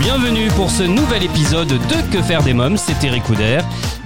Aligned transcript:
bienvenue 0.00 0.48
pour 0.56 0.70
ce 0.70 0.82
nouvel 0.82 1.24
épisode 1.24 1.68
de 1.68 2.12
Que 2.12 2.22
faire 2.22 2.42
des 2.42 2.54
mômes, 2.54 2.76
c'est 2.76 3.04
Eric 3.04 3.24
Couder. 3.24 3.58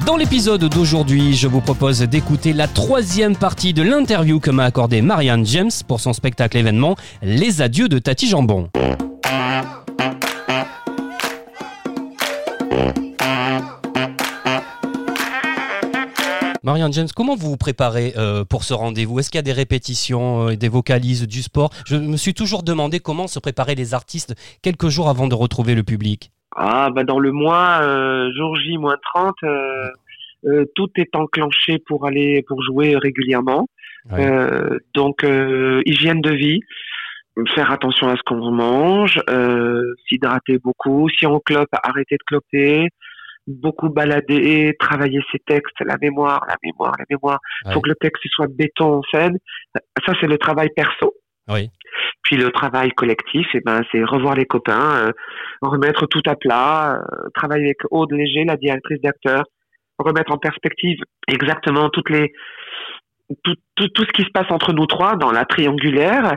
Dans 0.07 0.17
l'épisode 0.17 0.65
d'aujourd'hui, 0.65 1.35
je 1.35 1.47
vous 1.49 1.61
propose 1.61 2.01
d'écouter 2.01 2.53
la 2.53 2.67
troisième 2.67 3.37
partie 3.37 3.73
de 3.73 3.83
l'interview 3.83 4.41
que 4.41 4.51
m'a 4.51 4.65
accordé 4.65 5.03
Marianne 5.03 5.45
James 5.47 5.71
pour 5.87 6.01
son 6.01 6.13
spectacle 6.13 6.57
événement 6.57 6.97
Les 7.23 7.63
Adieux 7.63 7.89
de 7.89 7.99
Tati 7.99 8.29
Jambon. 8.29 8.69
Marianne 16.71 16.93
James, 16.93 17.09
comment 17.17 17.35
vous 17.35 17.51
vous 17.51 17.57
préparez 17.57 18.13
euh, 18.17 18.45
pour 18.45 18.63
ce 18.63 18.75
rendez-vous? 18.75 19.19
Est-ce 19.19 19.29
qu'il 19.29 19.39
y 19.39 19.41
a 19.41 19.43
des 19.43 19.53
répétitions, 19.53 20.51
euh, 20.51 20.55
des 20.55 20.69
vocalises, 20.69 21.27
du 21.27 21.43
sport? 21.43 21.71
Je 21.85 21.97
me 21.97 22.17
suis 22.17 22.33
toujours 22.33 22.63
demandé 22.63 23.01
comment 23.01 23.27
se 23.27 23.41
préparaient 23.41 23.75
les 23.75 23.93
artistes 23.93 24.37
quelques 24.63 24.87
jours 24.87 25.09
avant 25.09 25.27
de 25.27 25.35
retrouver 25.35 25.75
le 25.75 25.83
public. 25.83 26.31
Ah, 26.55 26.91
bah 26.95 27.03
dans 27.03 27.19
le 27.19 27.33
mois, 27.33 27.81
euh, 27.83 28.31
jour 28.37 28.55
J, 28.55 28.79
moins 28.79 28.99
30, 29.15 29.35
euh, 29.43 29.89
euh, 30.47 30.65
tout 30.77 30.89
est 30.95 31.17
enclenché 31.17 31.81
pour 31.85 32.07
aller, 32.07 32.45
pour 32.47 32.63
jouer 32.63 32.97
régulièrement. 32.97 33.67
Ouais. 34.09 34.31
Donc, 34.95 35.27
hygiène 35.87 36.21
de 36.21 36.33
vie, 36.33 36.61
faire 37.53 37.73
attention 37.73 38.09
à 38.09 38.15
ce 38.15 38.23
qu'on 38.25 38.53
mange, 38.53 39.21
s'hydrater 40.09 40.59
beaucoup. 40.59 41.09
Si 41.11 41.27
on 41.27 41.41
clope, 41.41 41.69
arrêter 41.83 42.15
de 42.15 42.23
cloper. 42.29 42.89
Beaucoup 43.47 43.89
balader, 43.89 44.75
travailler 44.79 45.21
ses 45.33 45.39
textes, 45.41 45.81
la 45.81 45.97
mémoire, 46.01 46.45
la 46.49 46.57
mémoire, 46.63 46.95
la 46.99 47.05
mémoire. 47.09 47.41
Ouais. 47.65 47.73
Faut 47.73 47.81
que 47.81 47.89
le 47.89 47.97
texte 47.97 48.25
il 48.25 48.31
soit 48.31 48.49
béton 48.49 48.99
en 48.99 49.03
scène. 49.11 49.39
Ça, 49.75 50.13
c'est 50.21 50.27
le 50.27 50.39
travail 50.39 50.69
perso. 50.75 51.15
Oui. 51.49 51.71
Puis 52.23 52.37
le 52.37 52.51
travail 52.51 52.91
collectif, 52.91 53.47
eh 53.55 53.61
ben, 53.61 53.81
c'est 53.91 54.05
revoir 54.05 54.35
les 54.35 54.45
copains, 54.45 55.07
euh, 55.07 55.13
remettre 55.63 56.07
tout 56.07 56.23
à 56.27 56.37
plat, 56.37 57.01
euh, 57.01 57.29
travailler 57.35 57.65
avec 57.65 57.79
Aude 57.91 58.13
Léger, 58.13 58.45
la 58.45 58.57
directrice 58.57 59.01
d'acteurs, 59.01 59.45
remettre 59.99 60.33
en 60.33 60.39
perspective 60.39 60.99
exactement 61.27 61.89
toutes 61.91 62.11
les 62.11 62.33
tout, 63.45 63.55
tout, 63.77 63.89
tout 63.89 64.05
ce 64.05 64.13
qui 64.13 64.23
se 64.23 64.31
passe 64.31 64.51
entre 64.51 64.73
nous 64.73 64.87
trois 64.87 65.17
dans 65.17 65.31
la 65.31 65.45
triangulaire, 65.45 66.37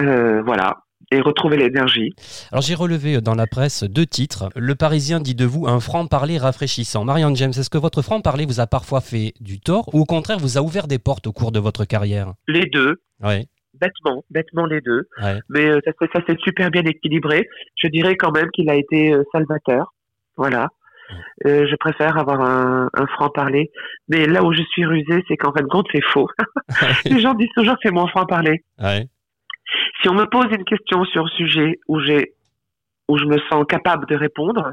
euh, 0.00 0.42
voilà, 0.42 0.78
et 1.10 1.20
retrouver 1.20 1.56
l'énergie. 1.56 2.10
Alors 2.52 2.62
j'ai 2.62 2.74
relevé 2.74 3.20
dans 3.20 3.34
la 3.34 3.46
presse 3.46 3.82
deux 3.84 4.06
titres. 4.06 4.48
Le 4.56 4.74
Parisien 4.74 5.20
dit 5.20 5.34
de 5.34 5.44
vous 5.44 5.66
un 5.66 5.80
franc-parler 5.80 6.38
rafraîchissant. 6.38 7.04
Marianne 7.04 7.36
James, 7.36 7.50
est-ce 7.50 7.70
que 7.70 7.78
votre 7.78 8.02
franc-parler 8.02 8.46
vous 8.46 8.60
a 8.60 8.66
parfois 8.66 9.00
fait 9.00 9.32
du 9.40 9.60
tort 9.60 9.88
ou 9.94 10.00
au 10.00 10.04
contraire 10.04 10.38
vous 10.38 10.58
a 10.58 10.60
ouvert 10.62 10.86
des 10.86 10.98
portes 10.98 11.26
au 11.26 11.32
cours 11.32 11.52
de 11.52 11.58
votre 11.58 11.84
carrière? 11.84 12.32
Les 12.48 12.66
deux, 12.66 12.96
Oui. 13.22 13.48
bêtement, 13.74 14.22
bêtement 14.30 14.66
les 14.66 14.80
deux, 14.80 15.08
Ouais. 15.22 15.38
mais 15.48 15.66
euh, 15.68 15.80
ça, 15.84 15.92
s'est- 16.00 16.10
ça 16.12 16.20
s'est 16.26 16.36
super 16.44 16.70
bien 16.70 16.82
équilibré. 16.84 17.46
Je 17.82 17.88
dirais 17.88 18.16
quand 18.16 18.30
même 18.32 18.50
qu'il 18.52 18.68
a 18.70 18.74
été 18.76 19.12
euh, 19.12 19.22
salvateur, 19.32 19.92
voilà. 20.36 20.68
Euh, 21.44 21.66
je 21.68 21.74
préfère 21.74 22.18
avoir 22.18 22.40
un, 22.40 22.88
un 22.94 23.06
franc-parler. 23.08 23.72
Mais 24.08 24.26
là 24.26 24.44
où 24.44 24.52
je 24.52 24.62
suis 24.70 24.86
rusé, 24.86 25.24
c'est 25.26 25.36
qu'en 25.36 25.52
fin 25.52 25.62
de 25.62 25.66
compte, 25.66 25.86
c'est 25.92 26.04
faux. 26.04 26.28
Les 27.04 27.20
gens 27.20 27.34
disent 27.34 27.48
toujours 27.56 27.74
que 27.74 27.80
c'est 27.82 27.90
mon 27.90 28.06
franc-parler. 28.06 28.62
Ouais. 28.80 29.08
Si 30.00 30.08
on 30.08 30.14
me 30.14 30.24
pose 30.26 30.46
une 30.50 30.64
question 30.64 31.04
sur 31.04 31.24
un 31.24 31.28
sujet 31.28 31.78
où 31.88 32.00
j'ai, 32.00 32.34
où 33.08 33.18
je 33.18 33.24
me 33.24 33.38
sens 33.50 33.64
capable 33.68 34.06
de 34.06 34.16
répondre, 34.16 34.72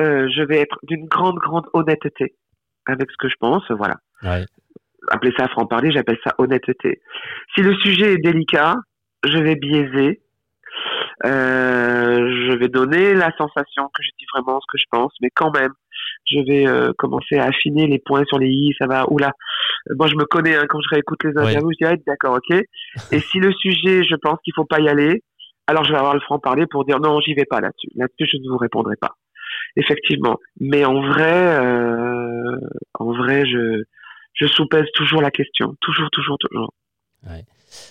euh, 0.00 0.28
je 0.34 0.42
vais 0.42 0.58
être 0.58 0.78
d'une 0.82 1.06
grande, 1.06 1.36
grande 1.36 1.66
honnêteté 1.72 2.34
avec 2.86 3.10
ce 3.10 3.16
que 3.18 3.28
je 3.28 3.36
pense. 3.38 3.62
Voilà. 3.70 3.96
Ouais. 4.22 4.44
Ça 5.38 5.48
franc-parler, 5.48 5.90
j'appelle 5.92 6.18
ça 6.24 6.34
honnêteté. 6.38 7.00
Si 7.54 7.62
le 7.62 7.74
sujet 7.76 8.14
est 8.14 8.18
délicat, 8.18 8.76
je 9.24 9.38
vais 9.38 9.56
biaiser. 9.56 10.20
Euh, 11.24 12.48
je 12.48 12.56
vais 12.56 12.68
donner 12.68 13.14
la 13.14 13.30
sensation 13.36 13.88
que 13.94 14.02
je 14.02 14.10
dis 14.18 14.26
vraiment 14.34 14.60
ce 14.60 14.66
que 14.72 14.78
je 14.78 14.86
pense, 14.90 15.12
mais 15.20 15.28
quand 15.34 15.50
même, 15.50 15.72
je 16.30 16.40
vais 16.40 16.66
euh, 16.66 16.92
commencer 16.98 17.36
à 17.36 17.46
affiner 17.46 17.86
les 17.86 17.98
points 17.98 18.24
sur 18.26 18.38
les 18.38 18.48
i. 18.48 18.74
Ça 18.78 18.86
va. 18.86 19.10
Oula. 19.10 19.32
Moi, 19.96 20.06
je 20.06 20.14
me 20.14 20.24
connais 20.24 20.56
hein, 20.56 20.66
quand 20.68 20.80
je 20.80 20.88
réécoute 20.90 21.22
les 21.24 21.30
interviews. 21.30 21.70
Je 21.72 21.86
dis 21.86 21.92
ah, 21.92 21.96
d'accord, 22.06 22.36
ok. 22.36 22.56
Et 23.12 23.20
si 23.20 23.38
le 23.38 23.52
sujet, 23.52 24.02
je 24.04 24.16
pense 24.16 24.38
qu'il 24.44 24.52
faut 24.54 24.64
pas 24.64 24.80
y 24.80 24.88
aller, 24.88 25.22
alors 25.66 25.84
je 25.84 25.92
vais 25.92 25.98
avoir 25.98 26.14
le 26.14 26.20
franc 26.20 26.38
parler 26.38 26.66
pour 26.66 26.84
dire 26.84 27.00
non, 27.00 27.20
j'y 27.20 27.34
vais 27.34 27.44
pas 27.44 27.60
là-dessus. 27.60 27.88
Là-dessus, 27.96 28.28
je 28.32 28.38
ne 28.38 28.50
vous 28.50 28.58
répondrai 28.58 28.96
pas. 29.00 29.14
Effectivement. 29.76 30.36
Mais 30.60 30.84
en 30.84 31.00
vrai, 31.00 31.58
euh, 31.60 32.56
en 32.98 33.12
vrai, 33.12 33.46
je 33.46 33.82
je 34.34 34.46
soupèse 34.46 34.86
toujours 34.94 35.20
la 35.20 35.30
question, 35.30 35.74
toujours, 35.80 36.08
toujours, 36.10 36.38
toujours. 36.38 36.72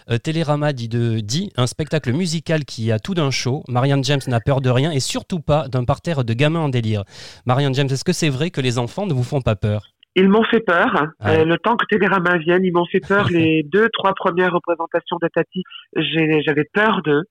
Euh, 0.10 0.18
Télérama 0.18 0.74
dit 0.74 0.90
de 0.90 1.20
dit 1.20 1.52
un 1.58 1.68
spectacle 1.68 2.12
musical 2.14 2.66
qui 2.66 2.92
a 2.92 3.00
tout 3.00 3.14
d'un 3.14 3.32
show. 3.32 3.64
Marianne 3.68 4.04
James 4.04 4.20
n'a 4.28 4.40
peur 4.40 4.62
de 4.62 4.70
rien 4.70 4.92
et 4.92 5.00
surtout 5.00 5.40
pas 5.40 5.68
d'un 5.68 5.86
parterre 5.86 6.24
de 6.24 6.34
gamins 6.34 6.60
en 6.62 6.70
délire. 6.70 7.04
Marianne 7.46 7.74
James, 7.76 7.88
est-ce 7.90 8.04
que 8.04 8.14
c'est 8.14 8.30
vrai 8.30 8.50
que 8.52 8.62
les 8.62 8.78
enfants 8.80 9.06
ne 9.06 9.14
vous 9.14 9.24
font 9.24 9.42
pas 9.42 9.56
peur? 9.56 9.88
Ils 10.16 10.28
m'ont 10.28 10.44
fait 10.44 10.60
peur. 10.60 10.92
Ouais. 11.24 11.42
Euh, 11.42 11.46
le 11.46 11.58
temps 11.58 11.78
que 11.78 11.86
Télérama 11.86 12.38
vienne, 12.38 12.64
ils 12.66 12.74
m'ont 12.74 12.86
fait 12.92 13.00
peur. 13.00 13.28
les 13.32 13.64
deux, 13.64 13.88
trois 13.94 14.14
premières 14.14 14.52
représentations 14.54 15.18
de 15.22 15.28
Tati, 15.34 15.64
j'ai- 15.96 16.42
j'avais 16.42 16.66
peur 16.74 17.02
d'eux. 17.04 17.24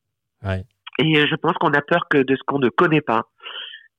Ouais. 0.45 0.65
Et 1.01 1.27
je 1.27 1.35
pense 1.37 1.55
qu'on 1.55 1.73
a 1.75 1.83
peur 1.83 2.07
que 2.11 2.19
de 2.19 2.35
ce 2.35 2.41
qu'on 2.47 2.59
ne 2.59 2.69
connaît 2.69 3.01
pas. 3.01 3.23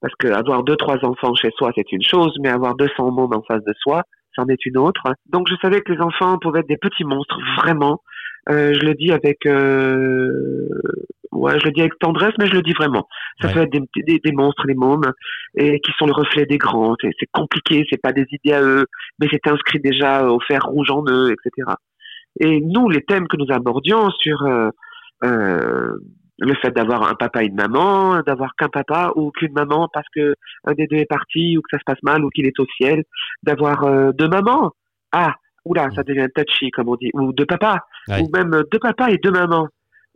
Parce 0.02 0.14
que 0.18 0.28
avoir 0.28 0.64
deux, 0.64 0.78
trois 0.78 0.98
enfants 1.04 1.36
chez 1.36 1.50
soi, 1.58 1.72
c'est 1.76 1.92
une 1.92 2.02
chose, 2.02 2.34
mais 2.42 2.50
avoir 2.50 2.76
200 2.76 3.12
mômes 3.12 3.34
en 3.34 3.42
face 3.44 3.64
de 3.66 3.74
soi, 3.82 4.04
c'en 4.36 4.48
est 4.48 4.66
une 4.66 4.78
autre. 4.78 5.04
Donc 5.30 5.48
je 5.50 5.56
savais 5.62 5.82
que 5.82 5.92
les 5.92 6.00
enfants 6.00 6.38
pouvaient 6.40 6.62
être 6.62 6.70
des 6.70 6.78
petits 6.78 7.04
monstres, 7.04 7.38
vraiment. 7.58 8.02
Euh, 8.50 8.74
je 8.74 8.80
le 8.86 8.94
dis 8.96 9.12
avec, 9.12 9.46
euh... 9.46 10.68
ouais, 11.32 11.60
je 11.60 11.66
le 11.66 11.72
dis 11.72 11.82
avec 11.82 11.98
tendresse, 12.00 12.34
mais 12.40 12.48
je 12.48 12.54
le 12.54 12.62
dis 12.62 12.74
vraiment. 12.74 13.08
Ça 13.42 13.48
Ouais. 13.48 13.54
peut 13.54 13.60
être 13.62 13.72
des, 13.72 14.04
des, 14.04 14.20
des 14.20 14.32
monstres, 14.32 14.66
les 14.68 14.74
mômes, 14.76 15.12
et 15.56 15.80
qui 15.82 15.92
sont 15.98 16.06
le 16.08 16.14
reflet 16.14 16.46
des 16.46 16.58
grands. 16.58 16.96
C'est 17.02 17.12
c'est 17.20 17.30
compliqué, 17.32 17.86
c'est 17.90 18.02
pas 18.02 18.12
des 18.14 18.26
idées 18.32 18.54
à 18.54 18.62
eux, 18.64 18.86
mais 19.20 19.28
c'est 19.32 19.48
inscrit 19.48 19.80
déjà 19.80 20.26
au 20.32 20.40
fer 20.40 20.62
rouge 20.64 20.90
en 20.92 21.04
eux, 21.08 21.32
etc. 21.32 21.72
Et 22.40 22.62
nous, 22.62 22.90
les 22.90 23.02
thèmes 23.04 23.28
que 23.28 23.38
nous 23.38 23.52
abordions 23.54 24.10
sur 24.22 24.42
euh, 24.44 24.70
euh, 25.24 25.92
le 26.40 26.54
fait 26.56 26.72
d'avoir 26.72 27.04
un 27.10 27.16
papa 27.16 27.44
et 27.44 27.48
une 27.48 27.56
maman, 27.56 28.22
d'avoir 28.22 28.56
qu'un 28.56 28.70
papa 28.70 29.12
ou 29.16 29.32
qu'une 29.32 29.52
maman 29.54 29.90
parce 29.94 30.08
que 30.16 30.36
un 30.66 30.74
des 30.74 30.88
deux 30.88 30.98
est 30.98 31.06
parti 31.10 31.58
ou 31.58 31.62
que 31.62 31.68
ça 31.72 31.80
se 31.80 31.84
passe 31.86 32.02
mal 32.04 32.24
ou 32.24 32.30
qu'il 32.30 32.46
est 32.48 32.60
au 32.60 32.66
ciel, 32.78 33.04
d'avoir 33.44 33.84
euh, 33.84 34.12
deux 34.14 34.28
mamans. 34.30 34.72
Ah, 35.12 35.34
oula, 35.66 35.90
ça 35.96 36.04
devient 36.04 36.28
touchy 36.36 36.72
comme 36.72 36.90
on 36.90 36.96
dit, 36.96 37.10
ou 37.14 37.34
deux 37.34 37.46
papas, 37.46 37.80
Ouais. 38.08 38.22
ou 38.22 38.30
même 38.36 38.54
euh, 38.54 38.64
deux 38.72 38.80
papas 38.80 39.10
et 39.10 39.18
deux 39.18 39.32
mamans. 39.32 39.68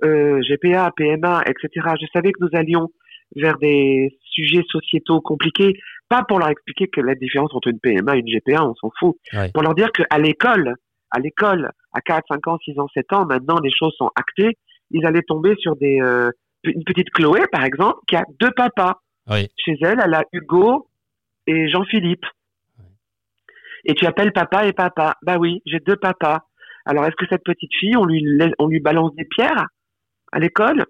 Euh, 0.04 0.42
GPA, 0.42 0.92
PMA, 0.98 1.44
etc. 1.46 1.70
Je 2.02 2.06
savais 2.14 2.32
que 2.34 2.40
nous 2.42 2.50
allions 2.54 2.90
vers 3.36 3.58
des 3.58 4.18
sujets 4.22 4.64
sociétaux 4.70 5.22
compliqués, 5.22 5.80
pas 6.10 6.24
pour 6.28 6.40
leur 6.40 6.50
expliquer 6.50 6.88
que 6.88 7.00
la 7.02 7.16
différence 7.16 7.54
entre 7.54 7.70
une 7.70 7.80
PMA 7.80 8.16
et 8.18 8.20
une 8.20 8.28
GPA, 8.28 8.66
on 8.66 8.76
s'en 8.76 8.92
fout, 9.00 9.16
Ouais. 9.34 9.50
pour 9.54 9.64
leur 9.64 9.76
dire 9.76 9.92
qu'à 9.92 10.18
l'école, 10.18 10.76
à 11.12 11.20
l'école, 11.20 11.72
à 11.94 12.02
4, 12.02 12.26
5 12.28 12.48
ans, 12.48 12.58
6 12.66 12.78
ans, 12.80 12.88
7 12.94 13.14
ans, 13.14 13.26
maintenant 13.26 13.60
les 13.64 13.72
choses 13.72 13.94
sont 13.98 14.10
actées, 14.16 14.58
ils 14.92 15.06
allaient 15.06 15.22
tomber 15.24 15.56
sur 15.58 15.76
des 15.78 16.00
euh, 16.02 16.30
une 16.64 16.84
petite 16.84 17.10
Chloé, 17.12 17.42
par 17.52 17.64
exemple, 17.64 18.00
qui 18.08 18.16
a 18.16 18.24
deux 18.40 18.52
papas. 18.52 19.00
Oui. 19.30 19.48
Chez 19.58 19.78
elle, 19.82 20.00
elle 20.04 20.14
a 20.14 20.24
Hugo 20.34 20.88
et 21.48 21.70
Jean-Philippe. 21.70 22.26
Et 23.86 23.94
tu 23.94 24.06
appelles 24.06 24.32
papa 24.32 24.66
et 24.66 24.74
papa. 24.74 25.16
Bah 25.24 25.38
oui, 25.38 25.62
j'ai 25.66 25.80
deux 25.80 25.96
papas. 25.96 26.40
Alors 26.86 27.06
est-ce 27.06 27.16
que 27.16 27.26
cette 27.30 27.44
petite 27.44 27.74
fille, 27.80 27.96
on 27.98 28.06
lui 28.06 28.24
on 28.60 28.68
lui 28.68 28.80
balance 28.80 29.16
des 29.16 29.26
pierres 29.26 29.68
à 30.32 30.40
l'école? 30.40 30.86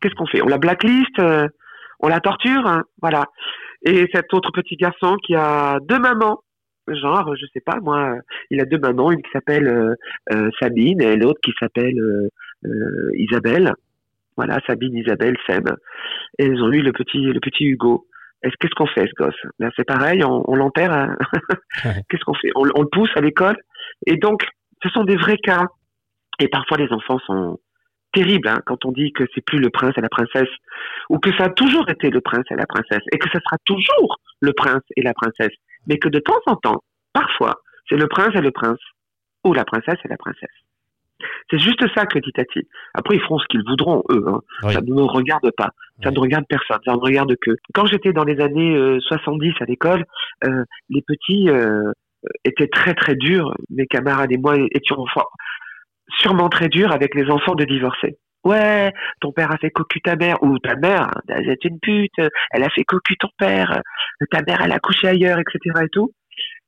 Qu'est-ce 0.00 0.14
qu'on 0.14 0.26
fait? 0.26 0.42
On 0.42 0.48
la 0.48 0.58
blacklist 0.58 1.18
euh, 1.18 1.48
On 2.00 2.08
la 2.08 2.20
torture 2.20 2.66
hein 2.66 2.84
Voilà. 3.00 3.26
Et 3.86 4.08
cet 4.14 4.32
autre 4.32 4.50
petit 4.52 4.76
garçon 4.76 5.16
qui 5.16 5.34
a 5.34 5.78
deux 5.80 5.98
mamans, 5.98 6.40
genre, 6.88 7.34
je 7.36 7.46
sais 7.52 7.60
pas 7.60 7.78
moi, 7.82 8.14
euh, 8.14 8.20
il 8.50 8.60
a 8.60 8.64
deux 8.64 8.78
mamans, 8.78 9.10
une 9.12 9.22
qui 9.22 9.30
s'appelle 9.30 9.68
euh, 9.68 9.94
euh, 10.32 10.50
Sabine 10.60 11.00
et 11.02 11.16
l'autre 11.16 11.40
qui 11.42 11.52
s'appelle 11.58 12.00
Isabelle. 13.14 13.74
Voilà, 14.36 14.58
Sabine, 14.66 14.96
Isabelle, 14.96 15.36
Seb. 15.46 15.68
Et 16.38 16.46
ils 16.46 16.62
ont 16.62 16.72
eu 16.72 16.80
le 16.80 16.92
petit, 16.92 17.18
le 17.18 17.40
petit 17.40 17.64
Hugo. 17.64 18.06
Est-ce 18.44 18.54
qu'est-ce 18.60 18.74
qu'on 18.76 18.86
fait, 18.86 19.06
ce 19.06 19.14
gosse? 19.22 19.40
Là, 19.58 19.70
c'est 19.74 19.84
pareil, 19.84 20.22
on, 20.24 20.48
on 20.48 20.54
l'enterre. 20.54 20.92
hein. 20.92 21.16
Ouais. 21.84 22.02
qu'est-ce 22.08 22.22
qu'on 22.24 22.34
fait? 22.34 22.50
On, 22.54 22.62
on 22.76 22.82
le 22.82 22.88
pousse 22.88 23.10
à 23.16 23.20
l'école. 23.20 23.56
Et 24.06 24.16
donc, 24.16 24.46
ce 24.82 24.88
sont 24.90 25.02
des 25.04 25.16
vrais 25.16 25.38
cas. 25.38 25.66
Et 26.38 26.48
parfois, 26.48 26.76
les 26.76 26.90
enfants 26.92 27.18
sont 27.26 27.58
terribles 28.12 28.46
hein, 28.48 28.58
quand 28.66 28.84
on 28.84 28.92
dit 28.92 29.12
que 29.12 29.24
c'est 29.34 29.44
plus 29.44 29.58
le 29.58 29.70
prince 29.70 29.92
et 29.96 30.00
la 30.00 30.08
princesse, 30.08 30.48
ou 31.10 31.18
que 31.18 31.32
ça 31.36 31.44
a 31.46 31.48
toujours 31.50 31.88
été 31.90 32.10
le 32.10 32.20
prince 32.20 32.44
et 32.50 32.54
la 32.54 32.66
princesse, 32.66 33.02
et 33.12 33.18
que 33.18 33.28
ça 33.30 33.40
sera 33.40 33.56
toujours 33.64 34.18
le 34.40 34.52
prince 34.52 34.82
et 34.96 35.02
la 35.02 35.14
princesse, 35.14 35.54
mais 35.88 35.98
que 35.98 36.08
de 36.08 36.20
temps 36.20 36.40
en 36.46 36.54
temps, 36.56 36.84
parfois, 37.12 37.54
c'est 37.88 37.96
le 37.96 38.06
prince 38.06 38.34
et 38.36 38.40
le 38.40 38.52
prince. 38.52 38.78
ou 39.44 39.52
la 39.52 39.64
princesse 39.64 39.98
est 40.04 40.08
la 40.08 40.16
princesse. 40.16 40.48
C'est 41.50 41.58
juste 41.58 41.84
ça 41.94 42.06
que 42.06 42.18
dit 42.18 42.32
Tati. 42.32 42.60
Après, 42.94 43.16
ils 43.16 43.20
feront 43.20 43.38
ce 43.38 43.46
qu'ils 43.46 43.64
voudront, 43.66 44.02
eux. 44.10 44.24
Hein. 44.26 44.40
Oui. 44.62 44.72
Ça 44.72 44.80
ne 44.80 44.92
me 44.92 45.02
regarde 45.02 45.50
pas. 45.56 45.70
Ça 46.02 46.10
ne 46.10 46.18
regarde 46.18 46.44
personne. 46.48 46.78
Ça 46.84 46.92
ne 46.92 46.98
regarde 46.98 47.34
que. 47.40 47.52
Quand 47.74 47.86
j'étais 47.86 48.12
dans 48.12 48.24
les 48.24 48.40
années 48.40 48.74
euh, 48.74 48.98
70 49.00 49.54
à 49.60 49.64
l'école, 49.64 50.04
euh, 50.44 50.64
les 50.88 51.02
petits 51.02 51.48
euh, 51.48 51.92
étaient 52.44 52.68
très 52.68 52.94
très 52.94 53.14
durs. 53.14 53.54
Mes 53.70 53.86
camarades 53.86 54.32
et 54.32 54.38
moi 54.38 54.56
étions 54.74 55.04
sûrement 56.20 56.48
très 56.48 56.68
durs 56.68 56.92
avec 56.92 57.14
les 57.14 57.30
enfants 57.30 57.54
de 57.54 57.64
divorcés. 57.64 58.16
Ouais, 58.44 58.92
ton 59.20 59.32
père 59.32 59.50
a 59.52 59.56
fait 59.56 59.70
cocu 59.70 60.02
ta 60.02 60.16
mère, 60.16 60.42
ou 60.42 60.58
ta 60.58 60.76
mère, 60.76 61.04
hein, 61.04 61.20
elle 61.28 61.48
est 61.48 61.64
une 61.64 61.80
pute, 61.80 62.12
elle 62.50 62.62
a 62.62 62.68
fait 62.68 62.84
cocu 62.84 63.16
ton 63.16 63.30
père, 63.38 63.80
ta 64.30 64.42
mère 64.42 64.60
elle 64.62 64.72
a 64.72 64.78
couché 64.80 65.08
ailleurs, 65.08 65.38
etc. 65.38 65.84
et 65.84 65.88
tout. 65.88 66.12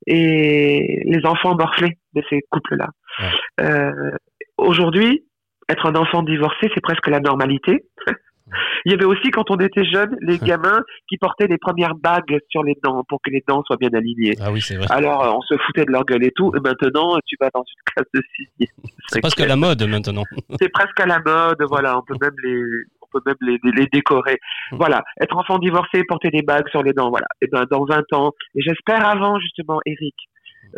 Et 0.06 1.02
les 1.04 1.26
enfants 1.26 1.54
morflés 1.54 1.98
de 2.14 2.22
ces 2.30 2.40
couples-là. 2.50 2.88
Ouais. 3.18 3.64
Euh, 3.64 4.10
Aujourd'hui, 4.58 5.24
être 5.68 5.86
un 5.86 5.94
enfant 5.94 6.22
divorcé, 6.22 6.68
c'est 6.74 6.80
presque 6.80 7.08
la 7.08 7.20
normalité. 7.20 7.84
Il 8.84 8.92
y 8.92 8.94
avait 8.94 9.04
aussi, 9.04 9.30
quand 9.30 9.50
on 9.50 9.56
était 9.56 9.84
jeune, 9.84 10.16
les 10.20 10.38
gamins 10.50 10.80
qui 11.08 11.18
portaient 11.18 11.48
les 11.48 11.58
premières 11.58 11.94
bagues 11.96 12.38
sur 12.48 12.62
les 12.62 12.76
dents 12.82 13.02
pour 13.08 13.20
que 13.20 13.30
les 13.30 13.42
dents 13.46 13.62
soient 13.66 13.76
bien 13.76 13.90
alignées. 13.92 14.34
Ah 14.40 14.52
oui, 14.52 14.60
c'est 14.60 14.76
vrai. 14.76 14.86
Alors, 14.90 15.24
euh, 15.24 15.32
on 15.32 15.40
se 15.42 15.54
foutait 15.66 15.84
de 15.84 15.90
leur 15.90 16.04
gueule 16.04 16.24
et 16.24 16.30
tout. 16.30 16.52
Et 16.56 16.60
maintenant, 16.60 17.18
tu 17.26 17.36
vas 17.40 17.50
dans 17.52 17.64
une 17.64 17.82
classe 17.84 18.06
de 18.14 18.22
sixième. 18.36 18.76
C'est 19.08 19.20
presque 19.20 19.40
la 19.40 19.56
mode 19.56 19.82
maintenant. 19.82 20.24
C'est 20.60 20.68
presque 20.68 21.00
à 21.00 21.06
la 21.06 21.18
mode, 21.18 21.62
voilà. 21.68 21.98
On 21.98 22.02
peut 22.02 22.16
même 22.20 22.34
les, 22.42 22.62
on 23.02 23.06
peut 23.12 23.20
même 23.26 23.36
les, 23.40 23.58
les 23.72 23.86
décorer. 23.86 24.38
Voilà. 24.72 25.02
Être 25.20 25.36
enfant 25.36 25.58
divorcé, 25.58 26.04
porter 26.04 26.30
des 26.30 26.42
bagues 26.42 26.68
sur 26.70 26.82
les 26.82 26.92
dents, 26.92 27.10
voilà. 27.10 27.26
Et 27.42 27.46
ben, 27.48 27.64
dans 27.70 27.84
20 27.84 28.12
ans, 28.12 28.32
et 28.54 28.62
j'espère 28.62 29.06
avant, 29.06 29.38
justement, 29.40 29.80
Eric, 29.86 30.14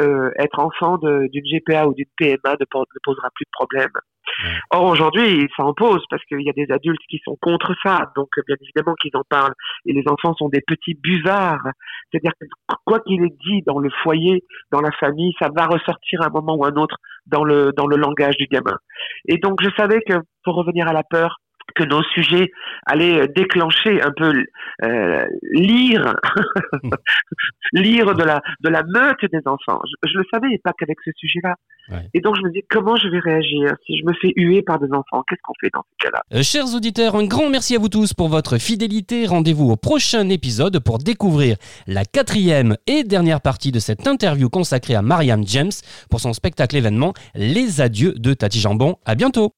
euh, 0.01 0.31
être 0.39 0.59
enfant 0.59 0.99
d'une 0.99 1.45
GPA 1.45 1.87
ou 1.89 1.95
d'une 1.95 2.07
PMA 2.17 2.57
ne, 2.61 2.65
po- 2.71 2.81
ne 2.81 3.01
posera 3.03 3.29
plus 3.35 3.45
de 3.45 3.51
problème. 3.53 3.91
Or, 4.71 4.85
aujourd'hui, 4.85 5.49
ça 5.57 5.65
en 5.65 5.73
pose 5.73 6.05
parce 6.11 6.23
qu'il 6.27 6.43
y 6.43 6.51
a 6.51 6.53
des 6.53 6.71
adultes 6.71 7.01
qui 7.09 7.21
sont 7.25 7.37
contre 7.41 7.75
ça. 7.83 8.13
Donc, 8.15 8.29
bien 8.47 8.57
évidemment 8.61 8.95
qu'ils 9.01 9.17
en 9.17 9.25
parlent. 9.29 9.55
Et 9.87 9.93
les 9.93 10.05
enfants 10.07 10.35
sont 10.35 10.49
des 10.49 10.61
petits 10.61 10.95
buvards. 10.95 11.67
C'est-à-dire 12.13 12.33
que 12.41 12.47
quoi 12.85 13.01
qu'il 13.01 13.25
ait 13.25 13.37
dit 13.47 13.63
dans 13.67 13.79
le 13.79 13.91
foyer, 14.03 14.45
dans 14.71 14.81
la 14.81 14.93
famille, 14.93 15.33
ça 15.41 15.49
va 15.57 15.67
ressortir 15.67 16.23
à 16.23 16.27
un 16.27 16.31
moment 16.31 16.57
ou 16.57 16.65
à 16.65 16.69
un 16.69 16.77
autre 16.77 16.97
dans 17.27 17.43
le, 17.43 17.73
dans 17.77 17.87
le 17.87 17.97
langage 17.97 18.37
du 18.37 18.47
gamin. 18.47 18.77
Et 19.27 19.39
donc, 19.39 19.63
je 19.63 19.71
savais 19.77 20.01
que, 20.03 20.15
pour 20.45 20.55
revenir 20.57 20.87
à 20.87 20.93
la 20.93 21.03
peur, 21.03 21.41
que 21.75 21.85
nos 21.85 22.03
sujets 22.15 22.51
allaient 22.87 23.29
déclencher 23.29 24.01
un 24.03 24.13
peu 24.17 24.45
euh, 24.85 25.25
lire 25.53 26.17
lire 27.73 28.15
de 28.15 28.25
la 28.25 28.41
de 28.61 28.69
la 28.69 28.83
meute 28.83 29.25
des 29.33 29.41
enfants. 29.47 29.81
Je, 29.85 30.11
je 30.11 30.19
le 30.19 30.25
savais 30.33 30.49
et 30.53 30.59
pas 30.59 30.73
qu'avec 30.79 30.99
ce 31.05 31.11
sujet-là. 31.17 31.55
Ouais. 31.91 32.09
Et 32.15 32.21
donc 32.21 32.37
je 32.37 32.43
me 32.43 32.53
dis 32.53 32.63
comment 32.69 32.97
je 32.97 33.09
vais 33.09 33.19
réagir 33.19 33.75
si 33.87 33.99
je 33.99 34.05
me 34.05 34.13
fais 34.15 34.33
huer 34.37 34.63
par 34.63 34.79
des 34.79 34.93
enfants? 34.93 35.23
Qu'est-ce 35.29 35.41
qu'on 35.43 35.55
fait 35.61 35.71
dans 35.73 35.83
ce 35.83 36.07
cas-là? 36.07 36.23
Euh, 36.35 36.43
chers 36.43 36.75
auditeurs, 36.75 37.17
un 37.17 37.27
grand 37.27 37.49
merci 37.51 37.77
à 37.77 37.79
vous 37.79 37.89
tous 37.89 38.15
pour 38.15 38.29
votre 38.29 38.59
fidélité. 38.59 39.27
Rendez-vous 39.27 39.71
au 39.71 39.77
prochain 39.77 40.29
épisode 40.29 40.79
pour 40.81 40.99
découvrir 40.99 41.57
la 41.87 42.05
quatrième 42.05 42.77
et 42.87 43.05
dernière 43.05 43.41
partie 43.41 43.73
de 43.73 43.79
cette 43.79 44.07
interview 44.07 44.49
consacrée 44.49 44.95
à 44.95 45.03
Mariam 45.03 45.47
James 45.47 45.71
pour 46.11 46.21
son 46.21 46.33
spectacle 46.33 46.77
événement 46.77 47.15
Les 47.35 47.81
Adieux 47.81 48.15
de 48.17 48.35
Tati 48.35 48.61
Jambon. 48.61 48.97
À 49.05 49.15
bientôt. 49.15 49.53